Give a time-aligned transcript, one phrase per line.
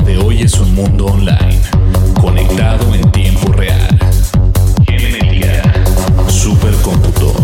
[0.00, 1.60] De hoy es un mundo online,
[2.18, 3.98] conectado en tiempo real.
[4.86, 5.62] Genética,
[6.28, 7.34] supercómputo,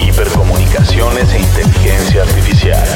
[0.00, 2.86] hipercomunicaciones e inteligencia artificial.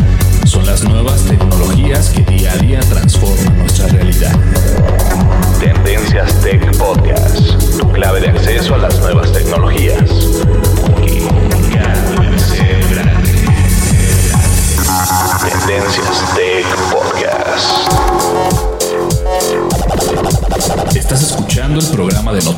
[0.44, 4.38] Son las nuevas tecnologías que día a día transforman nuestra realidad.
[5.58, 7.31] Tendencias Tech Podcast,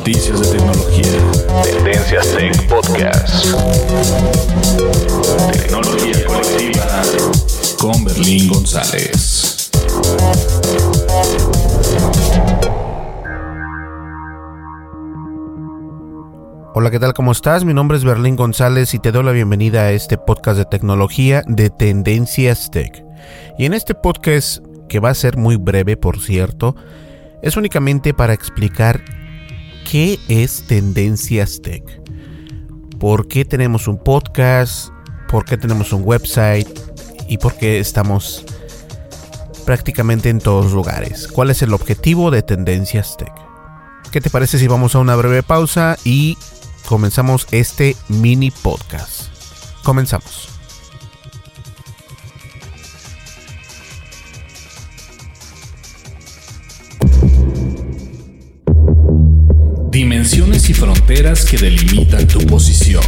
[0.05, 1.03] noticias de tecnología.
[1.63, 3.55] Tendencias Tech Podcast.
[5.51, 7.01] Tecnología colectiva
[7.79, 9.71] con Berlín González.
[16.75, 17.15] Hola, ¿qué tal?
[17.15, 17.65] ¿Cómo estás?
[17.65, 21.41] Mi nombre es Berlín González y te doy la bienvenida a este podcast de tecnología
[21.47, 23.03] de Tendencias Tech.
[23.57, 26.75] Y en este podcast, que va a ser muy breve por cierto,
[27.41, 29.01] es únicamente para explicar
[29.85, 31.83] qué es Tendencias Tech.
[32.99, 34.89] ¿Por qué tenemos un podcast?
[35.29, 36.67] ¿Por qué tenemos un website?
[37.27, 38.43] ¿Y por qué estamos
[39.65, 41.27] prácticamente en todos lugares?
[41.27, 43.33] ¿Cuál es el objetivo de Tendencias Tech?
[44.11, 46.37] ¿Qué te parece si vamos a una breve pausa y
[46.87, 49.27] comenzamos este mini podcast?
[49.83, 50.54] Comenzamos.
[61.15, 63.01] Fronteras que delimitan tu posición.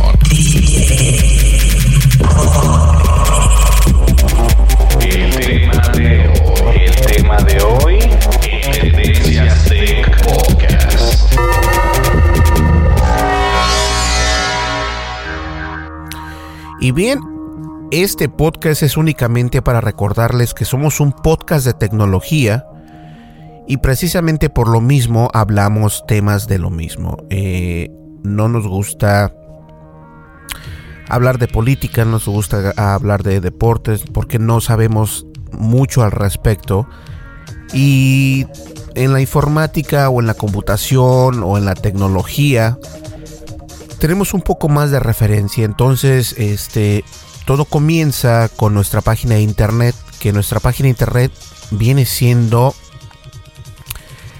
[5.01, 11.33] El tema de hoy, el tema de hoy, en Tendencias Tech Podcast.
[16.79, 17.19] Y bien,
[17.91, 22.67] este podcast es únicamente para recordarles que somos un podcast de tecnología
[23.67, 27.17] y precisamente por lo mismo hablamos temas de lo mismo.
[27.29, 27.91] Eh,
[28.23, 29.33] no nos gusta
[31.09, 36.87] hablar de política, no nos gusta hablar de deportes porque no sabemos mucho al respecto.
[37.73, 38.45] Y
[38.95, 42.77] en la informática o en la computación o en la tecnología
[43.99, 45.65] tenemos un poco más de referencia.
[45.65, 47.03] Entonces, este
[47.45, 51.31] todo comienza con nuestra página de internet, que nuestra página de internet
[51.71, 52.73] viene siendo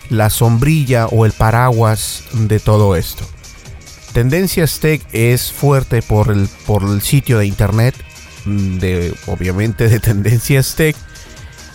[0.10, 3.26] la sombrilla o el paraguas de todo esto.
[4.14, 7.96] Tendencias Tech es fuerte por el, por el sitio de internet,
[8.46, 10.96] de, obviamente de Tendencias Tech.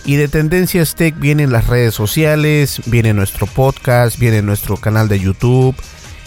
[0.05, 5.21] Y de Tendencias Tech vienen las redes sociales, viene nuestro podcast, viene nuestro canal de
[5.21, 5.77] YouTube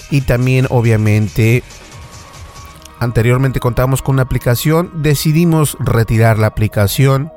[0.10, 1.64] y también obviamente
[3.00, 7.32] anteriormente contábamos con una aplicación, decidimos retirar la aplicación,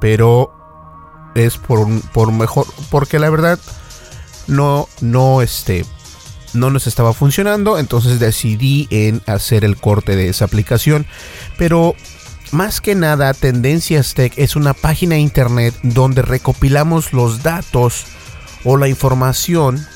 [0.00, 0.59] pero
[1.34, 3.58] es por, por mejor, porque la verdad
[4.46, 5.84] no, no, este,
[6.54, 11.06] no nos estaba funcionando, entonces decidí en hacer el corte de esa aplicación,
[11.58, 11.94] pero
[12.52, 18.06] más que nada Tendencias Tech es una página internet donde recopilamos los datos
[18.64, 19.86] o la información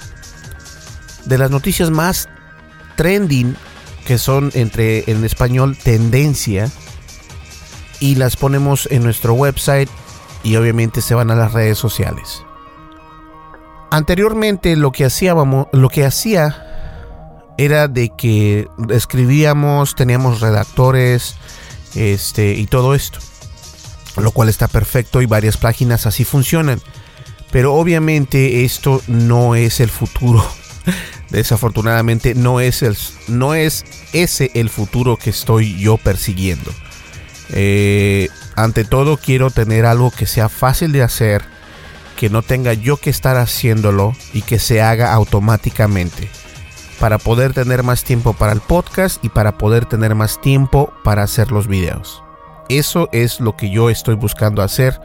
[1.25, 2.28] de las noticias más
[2.96, 3.56] trending
[4.06, 6.70] que son entre en español tendencia
[7.98, 9.88] y las ponemos en nuestro website
[10.44, 12.44] y obviamente se van a las redes sociales.
[13.91, 21.37] Anteriormente lo que hacíamos, lo que hacía era de que escribíamos, teníamos redactores,
[21.94, 23.19] este y todo esto.
[24.17, 26.81] Lo cual está perfecto y varias páginas así funcionan.
[27.50, 30.44] Pero obviamente esto no es el futuro.
[31.31, 32.97] Desafortunadamente no es, el,
[33.29, 36.73] no es ese el futuro que estoy yo persiguiendo.
[37.50, 41.44] Eh, ante todo quiero tener algo que sea fácil de hacer,
[42.16, 46.30] que no tenga yo que estar haciéndolo y que se haga automáticamente.
[47.00, 51.24] Para poder tener más tiempo para el podcast y para poder tener más tiempo para
[51.24, 52.22] hacer los videos.
[52.68, 55.00] Eso es lo que yo estoy buscando hacer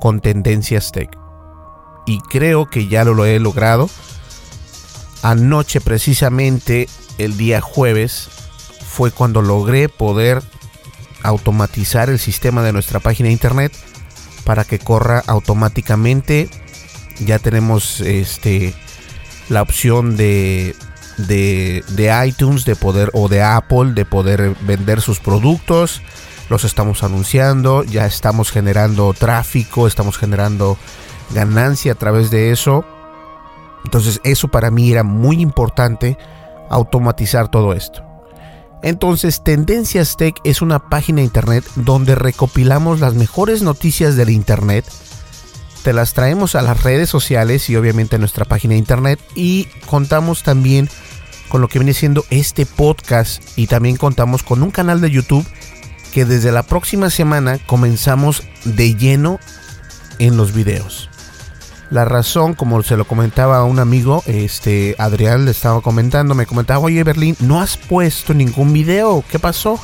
[0.00, 1.10] con Tendencias Tech.
[2.06, 3.90] Y creo que ya lo, he logrado.
[5.22, 6.88] Anoche precisamente,
[7.18, 8.28] el día jueves,
[8.88, 10.42] fue cuando logré poder
[11.22, 13.72] automatizar el sistema de nuestra página de internet
[14.44, 16.48] para que corra automáticamente.
[17.20, 18.74] Ya tenemos este
[19.48, 20.74] la opción de,
[21.16, 26.02] de, de, iTunes de poder o de Apple de poder vender sus productos.
[26.48, 30.78] Los estamos anunciando, ya estamos generando tráfico, estamos generando
[31.30, 32.84] ganancia a través de eso.
[33.84, 36.16] Entonces eso para mí era muy importante
[36.70, 38.07] automatizar todo esto.
[38.82, 44.84] Entonces Tendencias Tech es una página de internet donde recopilamos las mejores noticias del internet.
[45.82, 49.66] Te las traemos a las redes sociales y obviamente a nuestra página de internet y
[49.86, 50.88] contamos también
[51.48, 55.46] con lo que viene siendo este podcast y también contamos con un canal de YouTube
[56.12, 59.38] que desde la próxima semana comenzamos de lleno
[60.18, 61.08] en los videos.
[61.90, 66.44] La razón, como se lo comentaba a un amigo, este Adrián le estaba comentando, me
[66.44, 69.80] comentaba, oye Berlín, no has puesto ningún video, ¿qué pasó?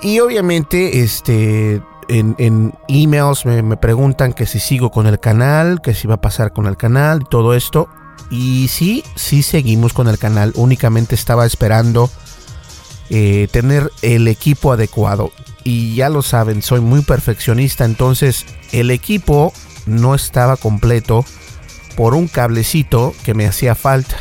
[0.00, 6.06] Y obviamente, este, en, emails me, preguntan que si sigo con el canal, que si
[6.06, 7.88] va a pasar con el canal todo esto.
[8.30, 12.10] Y sí, sí seguimos con el canal, únicamente estaba esperando
[13.10, 15.32] eh, tener el equipo adecuado.
[15.64, 19.52] Y ya lo saben, soy muy perfeccionista, entonces el equipo
[19.88, 21.24] no estaba completo
[21.96, 24.16] por un cablecito que me hacía falta.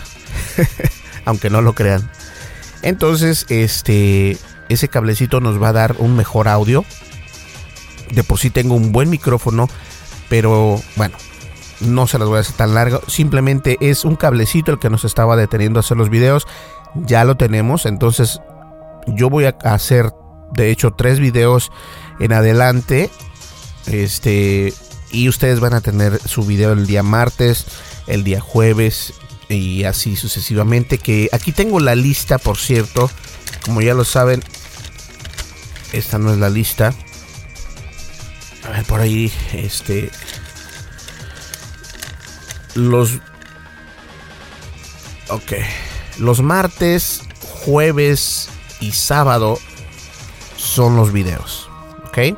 [1.26, 2.10] Aunque no lo crean.
[2.82, 4.38] Entonces, este
[4.70, 6.84] ese cablecito nos va a dar un mejor audio.
[8.12, 9.70] De por sí tengo un buen micrófono,
[10.30, 11.18] pero bueno,
[11.82, 13.02] no se las voy a hacer tan largo.
[13.08, 16.48] Simplemente es un cablecito el que nos estaba deteniendo a hacer los videos.
[16.96, 18.40] Ya lo tenemos, entonces
[19.08, 20.12] yo voy a hacer
[20.54, 21.72] de hecho tres videos
[22.20, 23.10] en adelante.
[23.86, 24.74] Este
[25.12, 27.66] y ustedes van a tener su video el día martes,
[28.08, 29.14] el día jueves
[29.50, 30.98] y así sucesivamente.
[30.98, 33.10] Que aquí tengo la lista, por cierto.
[33.64, 34.44] Como ya lo saben,
[35.94, 36.94] esta no es la lista.
[38.66, 40.12] A ver, por ahí, este.
[42.76, 43.20] Los.
[45.30, 45.54] Ok.
[46.18, 47.22] Los martes,
[47.64, 48.50] jueves
[48.80, 49.60] y sábado
[50.58, 51.70] son los videos.
[52.06, 52.38] ¿Ok?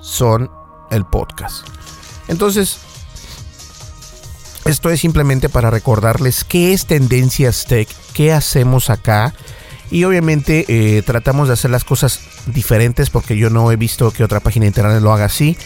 [0.00, 0.50] son
[0.90, 1.66] el podcast.
[2.28, 2.78] Entonces,
[4.64, 9.34] esto es simplemente para recordarles qué es Tendencias Tech, qué hacemos acá.
[9.90, 14.22] Y obviamente eh, tratamos de hacer las cosas diferentes porque yo no he visto que
[14.22, 15.56] otra página de internet lo haga así.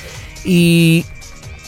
[0.45, 1.05] Y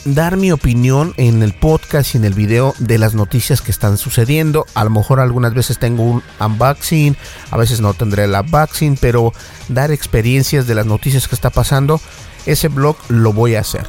[0.07, 3.99] dar mi opinión en el podcast y en el video de las noticias que están
[3.99, 4.65] sucediendo.
[4.75, 7.17] A lo mejor algunas veces tengo un unboxing,
[7.51, 9.33] a veces no tendré el unboxing, pero
[9.69, 12.01] dar experiencias de las noticias que está pasando,
[12.47, 13.87] ese blog lo voy a hacer.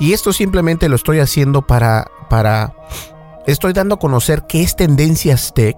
[0.00, 2.74] Y esto simplemente lo estoy haciendo para para
[3.46, 5.76] estoy dando a conocer qué es Tendencias Tech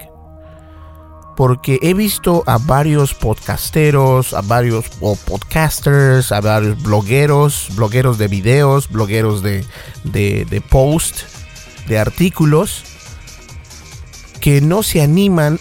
[1.36, 4.88] porque he visto a varios podcasteros, a varios
[5.26, 9.64] podcasters, a varios blogueros, blogueros de videos, blogueros de,
[10.02, 11.25] de, de post,
[11.86, 12.84] de artículos,
[14.40, 15.60] que no se animan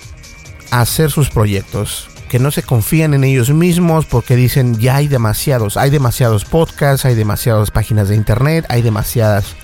[0.72, 5.08] a hacer sus proyectos, que no se confían en ellos mismos porque dicen ya hay
[5.08, 9.56] demasiados, hay demasiados podcasts, hay demasiadas páginas de internet, hay demasiadas...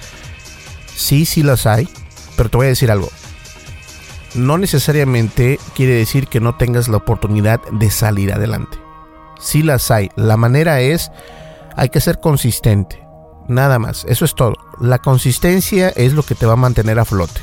[0.96, 1.90] Sí, sí las hay,
[2.36, 3.10] pero te voy a decir algo,
[4.36, 8.78] no necesariamente quiere decir que no tengas la oportunidad de salir adelante.
[9.40, 10.10] Sí las hay.
[10.16, 11.12] La manera es,
[11.76, 13.04] hay que ser consistente.
[13.48, 14.06] Nada más.
[14.08, 14.56] Eso es todo.
[14.80, 17.42] La consistencia es lo que te va a mantener a flote.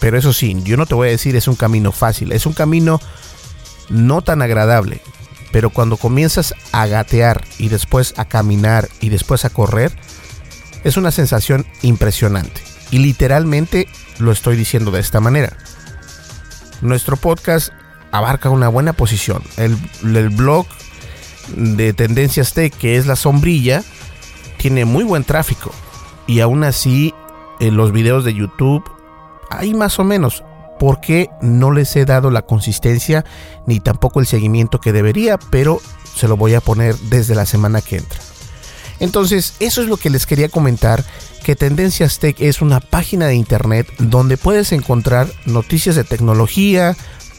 [0.00, 2.32] Pero eso sí, yo no te voy a decir es un camino fácil.
[2.32, 3.00] Es un camino
[3.88, 5.00] no tan agradable.
[5.52, 9.92] Pero cuando comienzas a gatear y después a caminar y después a correr,
[10.84, 12.60] es una sensación impresionante.
[12.90, 15.56] Y literalmente lo estoy diciendo de esta manera
[16.80, 17.70] nuestro podcast
[18.12, 19.42] abarca una buena posición.
[19.56, 19.76] El,
[20.30, 20.66] blog
[21.56, 23.82] de Tendencias Tech, que es la sombrilla,
[24.58, 25.72] tiene muy buen tráfico.
[26.26, 27.14] Y aún así,
[27.60, 28.84] en los videos de YouTube,
[29.50, 30.44] hay más o menos.
[30.78, 33.24] Porque no les he dado la consistencia
[33.66, 35.80] ni tampoco el seguimiento que debería, pero
[36.14, 38.18] se lo voy a poner desde la semana que entra.
[39.00, 41.04] Entonces, eso es lo que les quería comentar,
[41.44, 46.96] que Tendencias Tech es una página de internet donde puedes encontrar noticias de tecnología,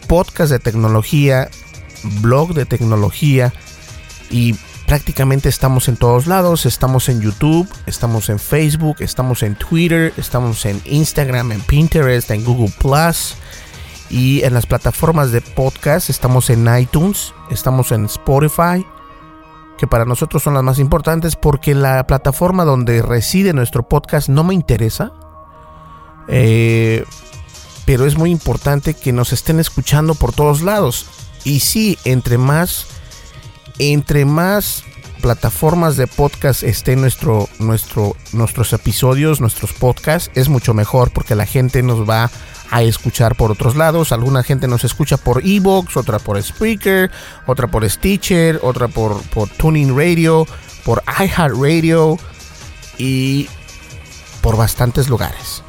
[0.07, 1.49] podcast de tecnología,
[2.21, 3.53] blog de tecnología
[4.31, 4.55] y
[4.89, 10.65] prácticamente estamos en todos lados, estamos en YouTube, estamos en Facebook, estamos en Twitter, estamos
[10.65, 13.35] en Instagram, en Pinterest, en Google Plus
[14.09, 18.83] y en las plataformas de podcast, estamos en iTunes, estamos en Spotify,
[19.77, 24.43] que para nosotros son las más importantes porque la plataforma donde reside nuestro podcast no
[24.43, 25.13] me interesa.
[26.27, 27.05] Eh,
[27.85, 31.05] pero es muy importante que nos estén escuchando por todos lados.
[31.43, 32.87] Y sí, entre más,
[33.79, 34.83] entre más
[35.21, 41.45] plataformas de podcast estén nuestro, nuestro, nuestros episodios, nuestros podcasts, es mucho mejor porque la
[41.45, 42.29] gente nos va
[42.71, 44.11] a escuchar por otros lados.
[44.11, 47.11] Alguna gente nos escucha por Evox, otra por Spreaker,
[47.47, 50.45] otra por Stitcher, otra por, por Tuning Radio,
[50.85, 52.17] por iHeartRadio
[52.97, 53.49] y
[54.41, 55.63] por bastantes lugares.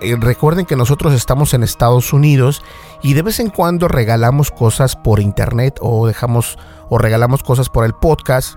[0.00, 2.62] Eh, recuerden que nosotros estamos en Estados Unidos
[3.02, 6.58] y de vez en cuando regalamos cosas por internet o dejamos
[6.94, 8.54] o regalamos cosas por el podcast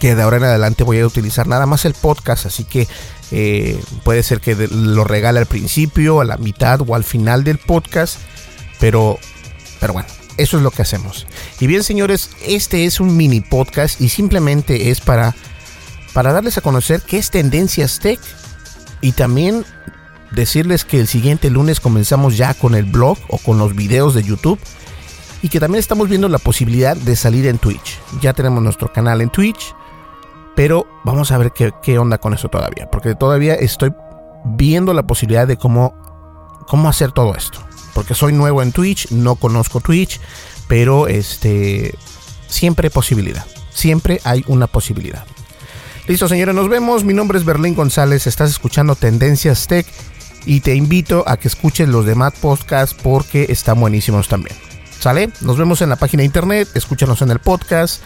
[0.00, 2.88] que de ahora en adelante voy a utilizar nada más el podcast, así que
[3.30, 7.58] eh, puede ser que lo regale al principio, a la mitad o al final del
[7.58, 8.18] podcast.
[8.80, 9.16] Pero,
[9.78, 10.08] pero bueno,
[10.38, 11.28] eso es lo que hacemos.
[11.60, 15.36] Y bien, señores, este es un mini podcast y simplemente es para,
[16.12, 18.18] para darles a conocer qué es Tendencias Tech
[19.02, 19.64] y también
[20.32, 24.24] decirles que el siguiente lunes comenzamos ya con el blog o con los videos de
[24.24, 24.58] YouTube
[25.42, 27.98] y que también estamos viendo la posibilidad de salir en Twitch.
[28.20, 29.74] Ya tenemos nuestro canal en Twitch
[30.60, 32.86] pero vamos a ver qué, onda con eso todavía.
[32.90, 33.94] Porque todavía estoy
[34.44, 35.94] viendo la posibilidad de cómo,
[36.66, 37.60] cómo hacer todo esto.
[37.94, 40.20] Porque soy nuevo en Twitch, no conozco Twitch,
[40.68, 41.94] pero este
[42.46, 43.46] siempre hay posibilidad.
[43.70, 45.24] Siempre hay una posibilidad.
[46.06, 47.04] Listo, señores, nos vemos.
[47.04, 48.26] Mi nombre es Berlín González.
[48.26, 49.86] Estás escuchando Tendencias Tech
[50.44, 54.69] y te invito a que escuches los demás podcasts porque están buenísimos también.
[55.00, 55.30] ¿Sale?
[55.40, 58.02] Nos vemos en la página de internet, escúchanos en el podcast,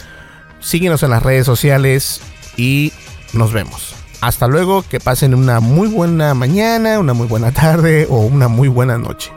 [0.60, 2.20] síguenos en las redes sociales
[2.56, 2.92] y
[3.32, 3.96] nos vemos.
[4.20, 8.68] Hasta luego, que pasen una muy buena mañana, una muy buena tarde o una muy
[8.68, 9.32] buena noche.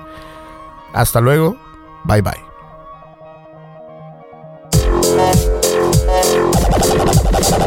[0.94, 1.58] Hasta luego,
[2.06, 2.34] bye bye.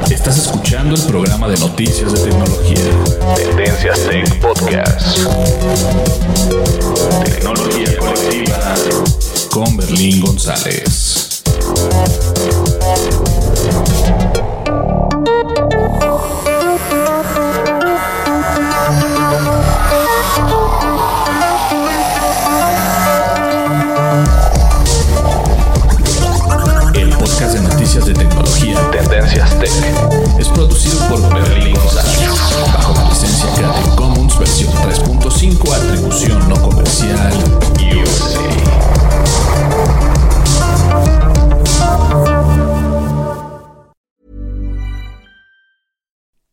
[0.08, 2.76] Estás escuchando el programa de noticias de tecnología.
[3.34, 5.18] Tendencias Tech Podcast.
[7.24, 8.74] Tecnología colectiva
[9.50, 11.42] con Berlín González.